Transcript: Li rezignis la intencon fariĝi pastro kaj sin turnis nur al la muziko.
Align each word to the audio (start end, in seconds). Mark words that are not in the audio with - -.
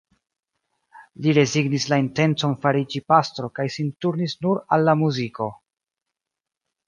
Li 1.25 1.33
rezignis 1.37 1.83
la 1.91 1.99
intencon 2.03 2.55
fariĝi 2.63 3.01
pastro 3.13 3.51
kaj 3.59 3.65
sin 3.75 3.91
turnis 4.05 4.35
nur 4.47 4.61
al 4.77 4.87
la 4.89 4.95
muziko. 5.03 5.51